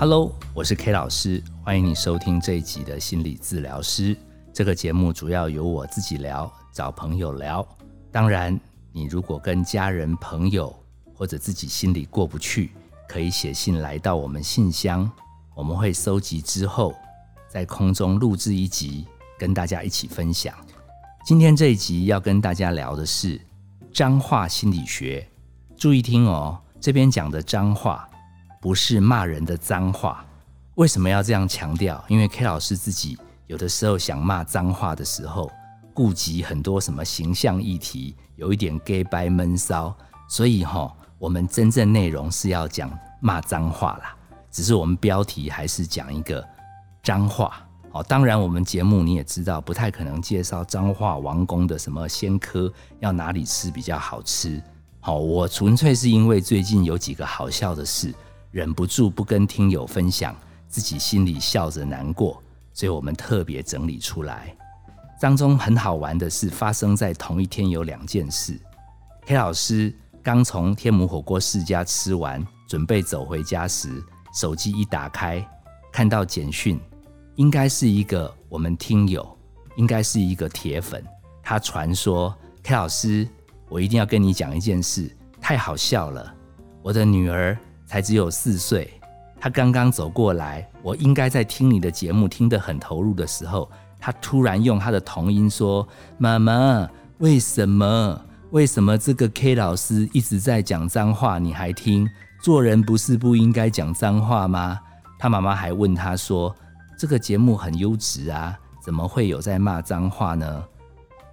[0.00, 4.16] Hello，我是 K 老师，欢迎你收听这一集的心理治疗师。
[4.52, 7.66] 这个节目主要由我自己聊，找朋友聊。
[8.12, 8.56] 当然，
[8.92, 10.72] 你如果跟家人、朋友
[11.12, 12.70] 或者自己心里过不去，
[13.08, 15.10] 可以写信来到我们信箱，
[15.52, 16.94] 我们会收集之后
[17.48, 19.04] 在空中录制一集，
[19.36, 20.54] 跟大家一起分享。
[21.24, 23.40] 今天这一集要跟大家聊的是
[23.92, 25.28] 脏话心理学，
[25.76, 28.08] 注意听哦，这边讲的脏话。
[28.60, 30.24] 不是骂人的脏话，
[30.74, 32.02] 为什么要这样强调？
[32.08, 35.50] 因为 K 老师自己有的时候想骂脏话的时候，
[35.94, 39.96] 顾及很多什么形象议题，有一点 gay 白闷骚，
[40.28, 42.90] 所以哈，我们真正内容是要讲
[43.20, 44.16] 骂脏话啦，
[44.50, 46.44] 只是我们标题还是讲一个
[47.02, 47.64] 脏话。
[47.92, 52.70] 哦，当然我们节目你也知道，不太可能介绍脏话王宫的什么仙科，
[53.00, 54.62] 要哪里吃比较好吃。
[55.00, 58.14] 好，我纯粹是因为最近有几个好笑的事。
[58.50, 60.34] 忍不住不跟听友分享，
[60.68, 62.42] 自己心里笑着难过，
[62.72, 64.54] 所以我们特别整理出来。
[65.20, 68.58] 当中很好玩的是，发生在同一天有两件事。
[69.26, 69.92] K 老师
[70.22, 75.46] 刚从天母火锅世家吃完，准备走回家时，手机一打开，
[75.92, 76.80] 看到简讯，
[77.34, 79.28] 应该是一个我们听友，
[79.76, 81.04] 应该是一个铁粉，
[81.42, 83.28] 他传说：“K 老师，
[83.68, 86.34] 我一定要跟你讲一件事，太好笑了，
[86.82, 87.58] 我的女儿。”
[87.88, 88.92] 才只有四岁，
[89.40, 95.88] 他刚刚走过来，我应该在听你的节目听得很投入的时候，他突然用他的童音说
[96.18, 96.86] ：“妈妈，
[97.20, 98.20] 为什么？
[98.50, 102.06] 为什么这个 K 老师一直在讲脏话，你还听？
[102.42, 104.78] 做人不是不应该讲脏话吗？”
[105.18, 106.54] 他妈妈还问他说
[106.98, 108.54] ：“这个节目很优质啊，
[108.84, 110.62] 怎么会有在骂脏话呢？”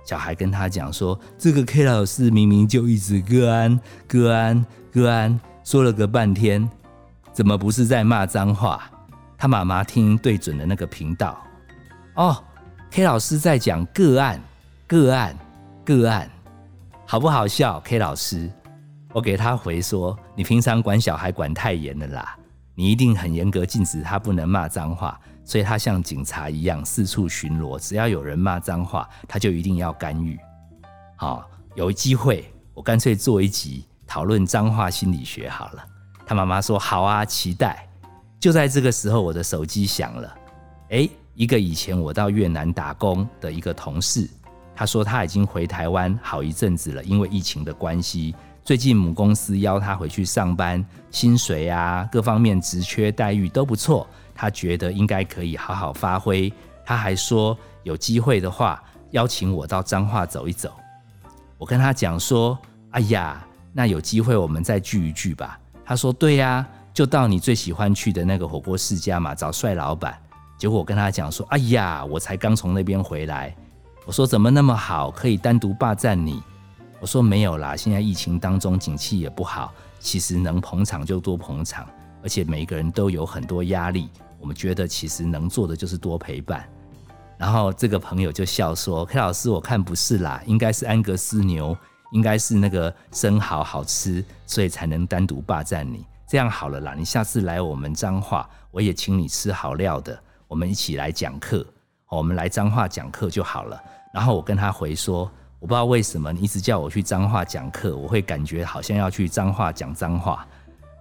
[0.08, 6.70] 小孩跟他讲说：“这个 K 老师明明就一直个安个安个安。”说了个半天，
[7.34, 8.84] 怎么不是在骂脏话？
[9.36, 11.44] 他妈妈听对准了那个频道，
[12.14, 12.38] 哦
[12.92, 14.40] ，K 老师在讲个案，
[14.86, 15.36] 个案，
[15.84, 16.30] 个案，
[17.08, 18.48] 好不好笑？K 老师，
[19.12, 22.38] 我给他回说：你平常管小孩管太严了啦，
[22.76, 30.40] 你一定很严格，禁止他不能骂脏话，所以他像警察一样四处巡逻，只要有人骂脏话，他就一定要干预。
[31.16, 33.84] 好，有机会我干脆做一集。
[34.08, 35.86] 讨论脏话心理学好了，
[36.26, 37.88] 他妈妈说好啊，期待。
[38.40, 40.36] 就在这个时候，我的手机响了。
[40.90, 44.30] 诶，一个以前我到越南打工的一个同事，
[44.76, 56.54] 他说他已经回台湾好一阵子了，因为疫情的关系，最近母公司邀他回去上班，薪水啊各方面职缺待遇都不错，他觉得应该可以好好发挥。
[56.86, 60.72] 他还说有机会的话，邀请我到彰化走一走。
[61.58, 62.56] 我跟他讲说，
[62.92, 63.44] 哎呀。
[63.78, 65.60] 那有机会我们再聚一聚吧。
[65.84, 70.18] 他说：“对呀，就到你最喜欢去的那个火锅世家嘛，找帅老板。”
[70.58, 73.54] 结果我跟他讲说：“哎呀，我才刚从那边回来。”
[74.08, 76.42] 我说：“怎么那么好，可以单独霸占你？”
[77.02, 81.86] 我说：“没有啦，现在疫情当中景气也不好，其实能捧场就多捧场，
[82.24, 84.10] 而且每个人都有很多压力，
[84.40, 86.66] 我们觉得其实能做的就是多陪伴。”
[87.38, 91.78] 然后这个朋友就笑说：“K 老师，我看不是啦，应该是安格斯牛。”
[92.16, 96.06] 应该是那个生蚝好吃，所以才能单独霸占你。
[96.26, 100.18] 这样好了啦，你下次来我们彰化，我也请你吃好料的，
[100.48, 101.66] 我们一起来讲课。
[102.08, 103.78] 我们来彰化讲课就好了。
[104.14, 110.48] 然后我跟他回说，我不知道为什么你一直叫我去彰化讲课，我会感觉好像要去彰化讲脏话。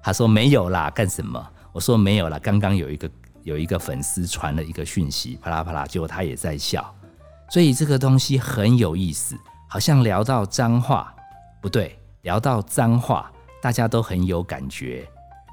[0.03, 1.49] 他说没有啦，干什么？
[1.73, 3.09] 我说没有啦，刚刚有一个
[3.45, 6.93] 有一个粉丝传了一个讯息，啪啦啪啦，结果他也在笑。
[7.51, 9.37] 所以这个东西很有意思。
[9.75, 11.13] 好像聊到脏话，
[11.61, 13.29] 不对，聊到脏话，
[13.61, 15.05] 大家都很有感觉。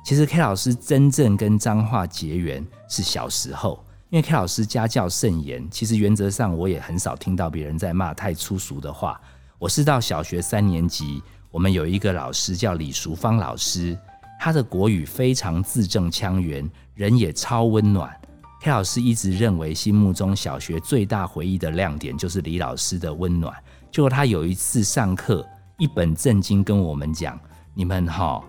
[0.05, 9.19] 其实 K 老师真正跟脏话结缘是小时候，因为 K 老师家教甚严，其实原则上我也很少听到别人在骂太粗俗的话。
[9.57, 13.97] 我是到小学三年级，我们有一个老师叫李淑芳老师，
[14.39, 18.15] 他的国语非常字正腔圆，人也超温暖。
[18.61, 23.51] K 老师一直认为，心目中小学最大回忆的亮点就是李老师的温暖。
[23.91, 25.45] 就他有一次上课，
[25.77, 27.37] 一本正经跟我们讲
[27.75, 28.41] ：“你们哈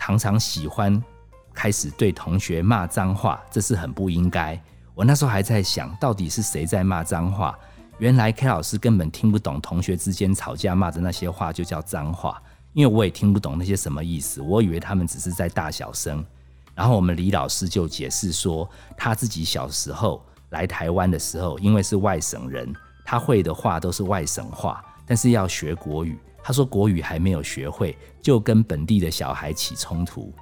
[0.00, 1.00] 常常喜欢
[1.52, 4.58] 开始对同学骂脏话，这是很不应该。”
[4.96, 7.56] 我那时候还在想到底是谁在骂脏话。
[7.98, 12.42] 原来 K 老师根本听不懂同学之间吵架骂的那些话就叫脏话，
[12.72, 14.40] 因为我也听不懂那些什么意思。
[14.40, 16.24] 我以为他们只是在大小声。
[16.74, 18.66] 然后我们李老师就解释说，
[18.96, 22.74] 他自己小时候来台湾的时候，因为是外省人。
[23.08, 26.18] 他会的话都是外省话，但是要学国语。
[26.42, 30.32] 他说国语还没有学会，就跟本地的小孩起冲突。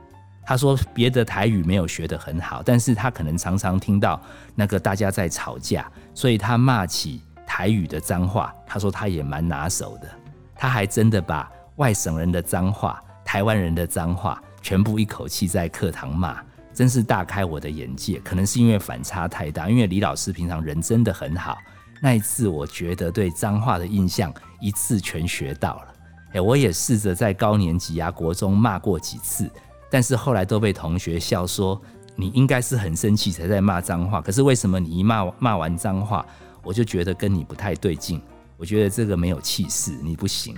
[0.46, 4.20] 他说别的台语没有学得很好，但是他可能常常听到
[4.55, 10.08] 那个大家在吵架，所以他骂起台语的脏话，他说他也蛮拿手的。
[10.55, 16.43] 他还真的把外省人的脏话、台湾人的脏话全部一口气在课堂骂，
[16.75, 18.19] 真是大开我的眼界。
[18.19, 21.56] 可能是因为反差太大，因为李老师平常人真的很好。
[22.04, 24.30] 那一次，我觉得对脏话的印象
[24.60, 25.94] 一次全学到了。
[26.34, 29.50] 哎，我也试着在高年级啊、国中骂过几次，
[29.90, 31.80] 但是后来都被同学笑说
[32.14, 34.20] 你应该是很生气才在骂脏话。
[34.20, 36.26] 可是为什么你一骂骂完脏话，
[36.62, 38.20] 我就觉得跟你不太对劲？
[38.58, 40.54] 我觉得这个没有气势，你不行。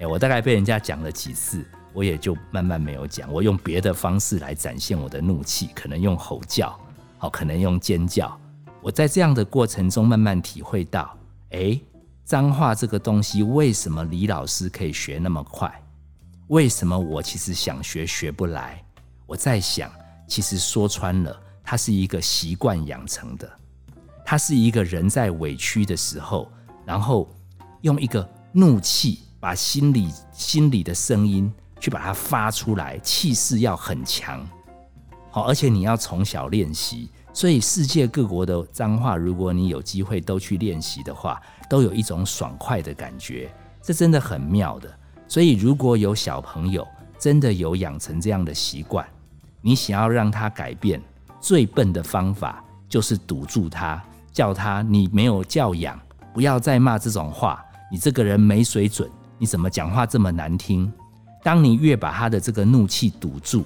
[0.00, 3.32] 哎，我大概被人家讲了几次，我也就慢慢没有讲。
[3.32, 6.76] 我用别的方式来展现我的怒气，可能用吼叫，
[7.16, 8.36] 好，可能用尖叫。
[8.82, 11.14] 我在这样的过程中慢慢体会到，
[11.50, 11.78] 哎，
[12.24, 15.70] 脏话这个东西为什么李老师可以学那么快？
[16.48, 18.82] 为什么我其实想学学不来？
[19.26, 19.90] 我在想，
[20.26, 23.48] 其实说穿了，它是一个习惯养成的，
[24.24, 26.50] 它是一个人在委屈的时候，
[26.86, 27.28] 然后
[27.82, 34.44] 用一个怒气把心里心里的声音去把它发出来，气势要很强，
[35.30, 37.10] 好，而且你要从小练习。
[37.32, 43.50] 所以世界各国的脏话，如果你有机会都去练习的话，都有一种爽快的感觉，
[43.80, 44.92] 这真的很妙的。
[45.28, 46.86] 所以如果有小朋友
[47.18, 49.06] 真的有养成这样的习惯，
[49.60, 51.00] 你想要让他改变，
[51.40, 55.98] 最笨的方法就是堵住他，叫他你没有教养，
[56.34, 60.92] 不要再骂这种话，你这个人没水准，你怎么讲话这么难听？
[61.44, 63.64] 当你越把他的这个怒气堵住，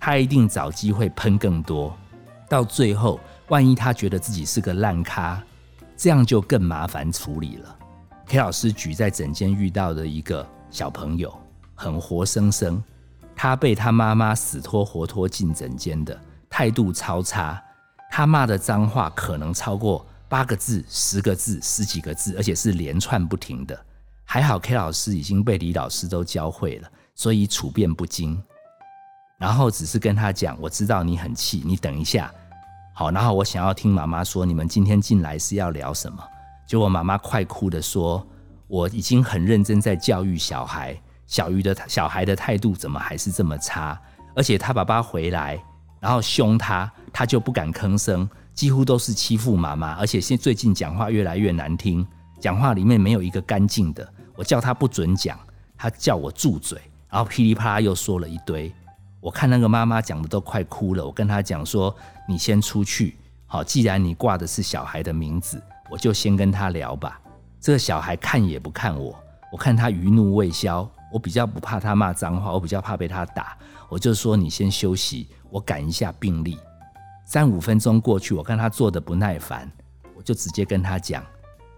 [0.00, 1.96] 他一定找机会喷更多。
[2.48, 5.42] 到最后，万一他觉得自己是个烂咖，
[5.96, 7.76] 这样就更麻烦处理了。
[8.26, 11.32] K 老师举在诊间遇到的一个小朋友，
[11.74, 12.82] 很活生生，
[13.34, 16.18] 他被他妈妈死拖活拖进诊间的，
[16.50, 17.62] 态度超差，
[18.10, 23.78] 他骂的脏话可能超过八个字、十个字、十几个字，而且是连串不停的。
[24.24, 28.42] 还好 K 老师已经被李老师都教会了，所以处变不惊。
[29.38, 32.32] 然后只是跟他讲，我知道你很气，你等一下，
[32.94, 33.10] 好。
[33.10, 36.22] 然后我想要听妈妈说，你们今天进来是要聊什么？
[36.66, 38.26] 结果妈妈快哭的说，
[38.66, 44.00] 我已经很认真在教育小孩，小鱼的小孩的态度怎么还是这么差？
[44.34, 45.62] 而且他爸爸回来，
[46.00, 49.92] 然后凶他，他就不敢吭声，几乎都是欺负妈妈。
[49.96, 52.06] 而且现最近讲话越来越难听，
[52.40, 54.06] 讲话里面没有一个干净的。
[54.34, 55.38] 我叫他不准讲，
[55.76, 56.80] 他叫我住嘴，
[57.10, 58.72] 然后噼里啪啦又说了一堆。
[59.26, 61.92] 我看那个妈妈讲的都快哭了，我跟她讲说
[62.28, 67.20] ：“你先出去，好，既然你挂的是小孩的名字，我就先跟他聊吧。”
[67.60, 69.18] 这个小孩看也不看我，
[69.50, 73.58] 我看他余怒未消，我比较不怕他骂脏话，我比较怕被他打，
[73.88, 76.56] 我就说：“你先休息，我赶一下病历。”
[77.26, 79.68] 三五分钟过去，我看他做的不耐烦，
[80.14, 81.20] 我就直接跟他讲：“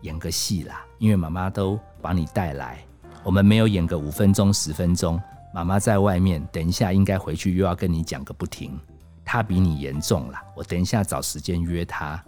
[0.02, 2.84] 演个戏啦，因为妈妈都把你带来，
[3.24, 5.18] 我们没有演个五分钟十分钟。”
[5.58, 8.78] 妈妈在外面，等一下应该回去又要跟你讲个不停。
[9.24, 12.22] 他比你严重了，我等一下找时间约他。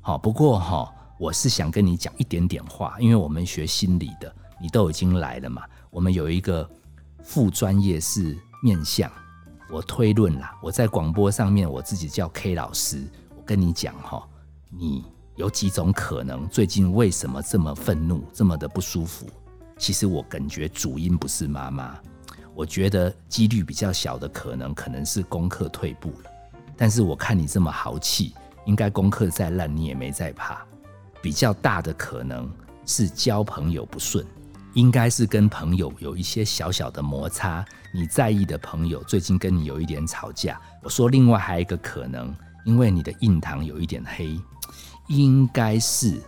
[0.00, 5.64] 好，不过哈，我是想跟你讲一点点话，因为我们学心理的，你都已经来了嘛。
[5.90, 6.70] 我们有一个
[7.24, 9.10] 副专业是面相，
[9.72, 13.02] 我推论啦，我在广播上面我自己叫 K 老师，
[13.36, 14.24] 我跟你讲哈，
[14.70, 15.04] 你
[15.34, 19.26] 有几种可能，最近为什么这么愤怒，这么的不舒服？
[19.76, 21.98] 其实我感觉主因不是妈妈。
[22.58, 26.30] 我觉得几率比较小的可能可能是功课退步了，
[26.76, 28.34] 但是我看你这么豪气，
[28.66, 30.66] 应该功课再烂你也没在怕。
[31.22, 32.50] 比较大的可能
[32.84, 34.26] 是交朋友不顺，
[34.74, 37.64] 应该是跟朋友有一些小小的摩擦。
[37.94, 40.60] 你在意的朋友最近跟你有一点吵架。
[40.82, 42.34] 我说另外还有一个可能，
[42.64, 44.36] 因为你的印堂有一点黑，
[45.06, 46.20] 应该是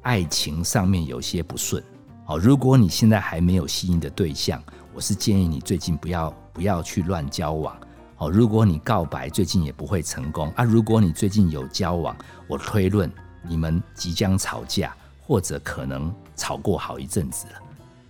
[0.00, 1.84] 爱情上面有些不顺。
[2.24, 4.62] 好，如果你现在还没有吸引的对象。
[4.94, 7.76] 我是建议你最近不要不要去乱交往
[8.18, 8.30] 哦。
[8.30, 10.62] 如果你告白最近也不会成功啊。
[10.62, 13.10] 如果你最近有交往，我推论
[13.42, 14.94] 你们即将吵架，
[15.26, 17.54] 或者可能吵过好一阵子了。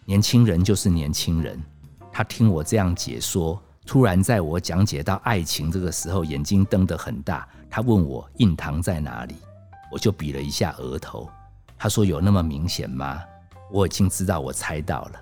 [0.05, 1.59] 年轻人就是年轻人，
[2.13, 7.49] 他听我这样解说，突然在我讲解到爱情这个时候，眼睛瞪得很大。
[7.71, 9.37] 他问我印堂在哪里，
[9.91, 11.31] 我就比了一下额头。
[11.79, 13.23] 他说有那么明显吗？
[13.73, 15.13] 我已经知道，我猜到了。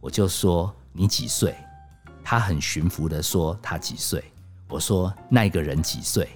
[0.00, 0.74] 我就说。
[0.92, 1.54] 你几岁？
[2.22, 4.22] 他很驯服的说他几岁。
[4.68, 6.28] 我说那个人几岁？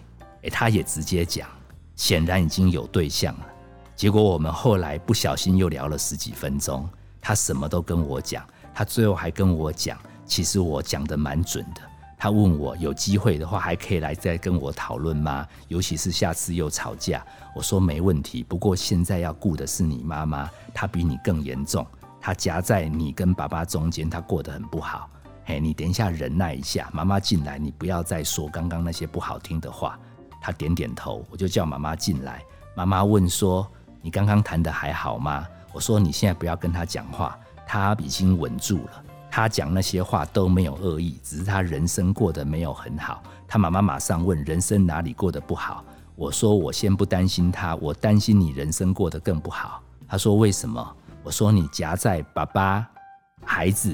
[0.42, 1.48] 诶，他也直接讲，
[1.94, 3.46] 显然已经有对象了。
[3.94, 6.88] 结果我们后来不小心又聊了十几分钟，
[7.20, 8.46] 他什么都跟我讲。
[8.75, 11.80] 他最后还跟我讲，其实我讲的蛮准的。
[12.18, 15.46] 他问我有机会的话还可以来再跟我讨论吗？
[15.68, 18.42] 尤其是下次又吵架，我说没问题。
[18.42, 21.86] 不过现在要顾的是你妈妈，她比你更严重，
[22.26, 25.09] 他夹在你跟爸爸中间，他过得很不好。
[25.45, 29.97] 嘿，你等一下忍耐一下，妈妈进来，你不要再说刚刚那些不好听的话。
[30.40, 32.42] 他点点头，我就叫妈妈进来。
[32.75, 33.64] 妈妈问说
[34.02, 43.23] ：“你刚刚谈的还好吗？”我说：“你现在不要跟他讲话，他已经稳住了。”他讲那些话都没有恶意，只是他人生过得没有很好。
[43.47, 45.85] 他妈妈马上问：“人生哪里过得不好？”
[46.16, 50.85] 我说：“我先不担心他，我担心你人生过得更不好。”他说：“为什么？”
[51.26, 52.88] 我说：“你夹在爸爸、
[53.45, 53.92] 孩子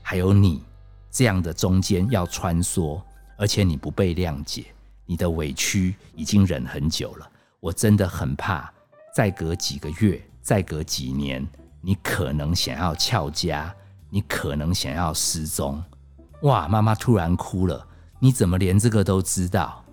[0.00, 0.62] 还有你
[1.10, 2.98] 这样的中间要穿梭，
[3.36, 4.64] 而且你不被谅解，
[5.04, 7.30] 你的委屈已经忍很久了。
[7.60, 8.72] 我真的很怕，
[9.14, 11.46] 再隔几个月，再隔几年，
[11.82, 13.74] 你可能想要翘家。”
[14.10, 15.84] 你可能想要失踪，
[16.40, 16.66] 哇！
[16.66, 17.86] 妈妈突然哭了。
[18.18, 19.84] 你怎么连这个都知道？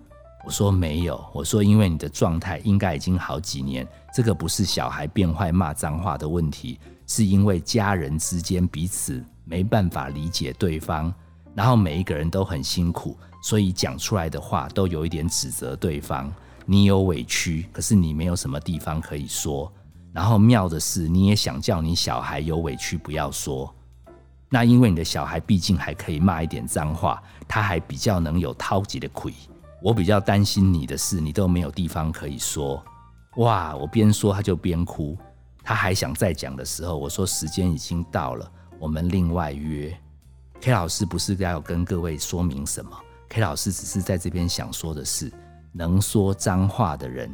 [0.46, 1.22] 我说没有。
[1.32, 3.84] 我说因为你的状态应该已经好几年，
[4.14, 11.12] 这个不是小孩变坏骂脏话的问题，是因为家人之间彼此没办法理解对方，
[11.52, 16.32] 然后每一个人都很辛苦，所以讲出来的话都有一点指责对方。
[16.64, 19.72] 你有委屈，可是你没有什么地方可以说。
[20.12, 23.74] 然后妙的是，你也想叫你小孩有委屈不要说。
[24.48, 29.34] 那因为你的小孩毕竟还可以骂一点脏话，他还比较能有掏级的亏。
[29.82, 32.82] 我比较担心你的事，你都没有地方可以说。
[33.36, 33.76] 哇！
[33.76, 35.16] 我边说他就边哭，
[35.62, 39.94] 他还想再讲的时候，我说时间已经到了，我们另外约。
[40.60, 42.90] K 老师不是要跟各位说明什么
[43.28, 45.30] ，K 老师只是在这边想说的是，
[45.72, 47.30] 能说脏话的人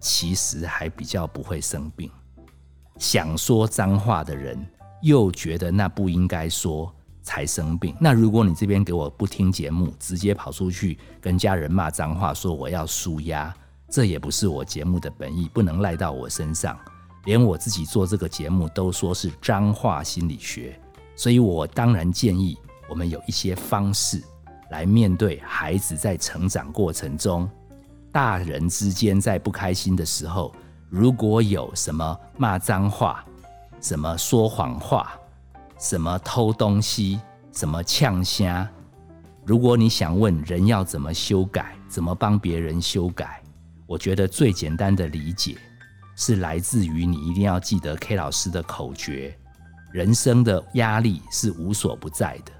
[0.00, 2.10] 其实还比较不会生病，
[2.98, 4.66] 想说脏话的人。
[5.02, 6.92] 又觉得那不应该说
[7.26, 7.94] 才生病。
[8.00, 13.52] 那如果你这边给我不听节目，直接跑出去跟家人骂脏话，说我要输压，
[13.90, 16.78] 这也不是我节目的本意，不能赖到我身上。
[17.24, 20.80] 连我自己做这个节目都说是脏话心理学，
[21.16, 22.56] 所以我当然建议
[22.88, 24.22] 我们有一些方式
[24.70, 27.50] 来面对孩子在成长过程中，
[28.12, 30.54] 大人之间在不开心的时候，
[30.88, 33.24] 如果有什么骂脏话。
[33.78, 35.12] 什么说谎话，
[35.78, 37.20] 什么偷东西，
[37.52, 38.68] 什么呛虾。
[39.44, 43.42] 如果你想问人要怎么修改，怎么帮别人修改，
[43.86, 45.56] 我觉得最简单的理解
[46.16, 49.38] 是来自于你一定要记得 K 老师的口诀：
[49.92, 52.52] 人生的压力是无所不在的。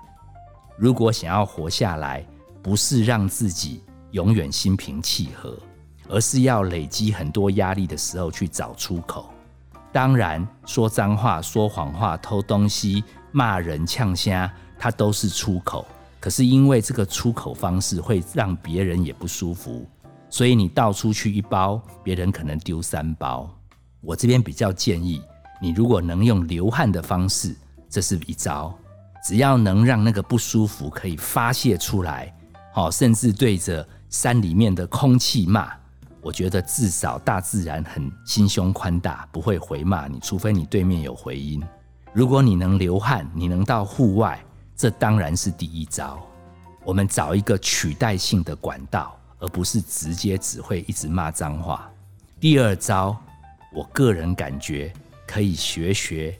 [0.78, 2.24] 如果想要活下来，
[2.62, 5.58] 不是让自己永远心平气和，
[6.08, 9.32] 而是要累积很多压力的时候去找出口。
[9.96, 15.86] 当然，说脏话、说谎话、偷东西、骂人、呛虾，它都是出口。
[16.20, 19.88] 可是因为这个出口方式会让别人也不舒服，
[20.28, 23.48] 所以你倒出去一包，别人可能丢三包。
[24.02, 25.22] 我这边比较建议
[25.62, 27.56] 你，如果能用流汗的方式，
[27.88, 28.78] 这是一招。
[29.24, 32.30] 只要能让那个不舒服可以发泄出来，
[32.70, 35.72] 好，甚至对着山里面的空气骂。
[36.26, 41.62] 我觉得至少大自然很心胸宽大，不会回骂你，除非你对面有回音。
[42.12, 46.20] 如果你能流汗，你能到户外，这当然是第一招。
[46.82, 51.88] 我们找一个取代性的管道，而不是直接只会一直骂脏话。
[52.40, 53.16] 第二招，
[53.72, 54.92] 我个人感觉
[55.28, 56.36] 可以学学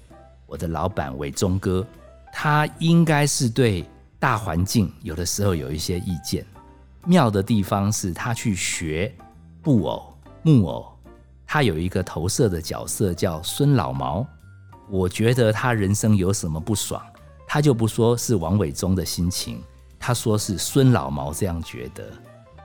[0.46, 1.86] 我的老板伟忠哥，
[2.32, 3.88] 他应该是对
[4.18, 6.44] 大环境有的时候有一些意见。
[7.04, 9.14] 妙的地方是他去学。
[9.66, 10.96] 布偶、木偶，
[11.44, 14.24] 他有一个投射的角色叫孙老毛。
[14.88, 17.04] 我觉得他人生有什么不爽，
[17.48, 19.60] 他就不说是王伟忠的心情，
[19.98, 22.04] 他说是孙老毛这样觉得。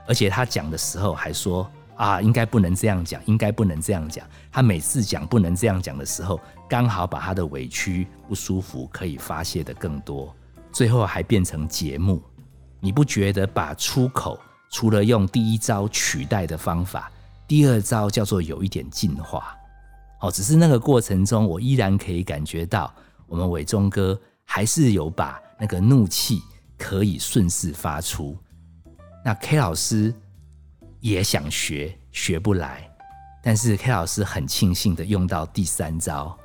[0.06, 4.24] 而且他讲的时候还说啊，应该不能这样讲，应该不能这样讲。
[4.52, 10.32] 他每次讲不能这样讲的时候，刚好把他的委屈、不舒服可以发泄的更多，
[10.70, 12.22] 最后还变成节目。
[12.78, 14.38] 你不觉得把出口？
[14.72, 17.12] 除了用第一招取代的方法，
[17.46, 19.54] 第二招叫做有一点进化。
[20.20, 22.92] 哦，只是那个过程中，我依然可以感觉到
[23.26, 26.40] 我们伟忠哥还是有把那个怒气
[26.78, 28.36] 可以顺势发出。
[29.24, 30.14] 那 K 老师
[31.00, 32.88] 也想学，学不来，
[33.42, 36.36] 但是 K 老师很庆幸的用到第三招，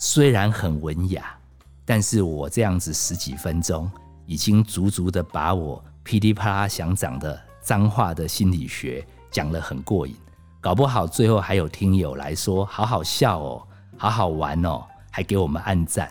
[0.00, 1.36] 虽然很文雅，
[1.84, 3.90] 但是我这样子十几分钟，
[4.24, 7.47] 已经足足的把我噼里啪啦想讲的。
[7.68, 10.16] 脏话的心理学讲了很过瘾，
[10.58, 13.62] 搞不好最后还有听友来说好好笑哦，
[13.98, 16.10] 好好玩哦，还给我们按赞。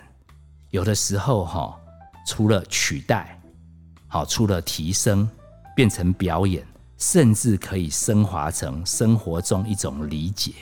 [0.70, 1.76] 有的时候哈，
[2.24, 3.40] 除了取代，
[4.06, 5.28] 好，除了提升，
[5.74, 6.64] 变成表演，
[6.96, 10.52] 甚至可以升华成生活中一种理解。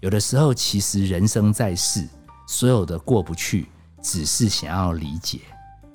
[0.00, 2.08] 有的时候，其实人生在世，
[2.48, 3.66] 所有的过不去，
[4.00, 5.40] 只是想要理解。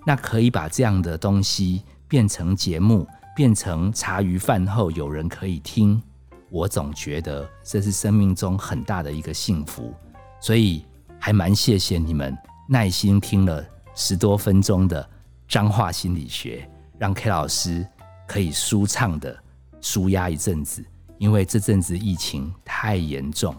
[0.06, 6.02] 那可以把这样的东西变成节目，变成茶余饭后有人可以听。
[6.50, 9.94] 我总觉得这是生命中很大的一个幸福，
[10.42, 10.86] 所以
[11.18, 15.10] 还蛮谢谢你们耐心听了十多分钟的
[15.48, 17.88] 脏话心理学，让 K 老师
[18.28, 19.38] 可以舒畅的
[19.80, 20.84] 舒压一阵子。
[21.18, 23.56] 因为这阵子疫情太严重，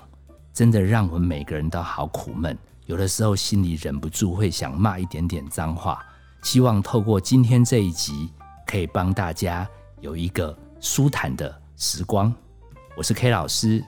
[0.52, 6.04] 真的让我们每个人都好苦闷，有的时候心里忍不住会想骂一点点脏话。
[6.42, 8.30] 希望透过今天这一集，
[8.72, 9.68] 可以帮大家
[10.00, 12.32] 有一个舒坦的时光。
[12.96, 13.84] 我是 K 老师，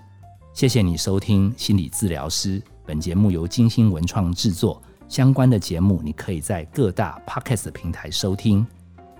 [0.53, 2.63] 谢谢你收听心理治疗师。
[2.85, 8.67] 本节目由金星文创制作，相关的节目你可以在各大 Podcast 平台收听。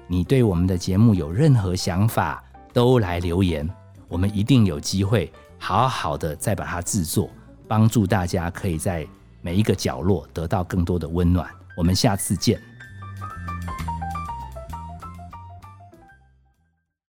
[0.07, 2.45] 你对我们的节目有任何想法，
[2.75, 3.67] 都来留言，
[4.07, 7.31] 我们一定有机会好好的再把它制作，
[7.67, 9.09] 帮助大家可以在
[9.41, 11.49] 每一个角落得到更多的温暖。
[11.75, 12.61] 我们下次见。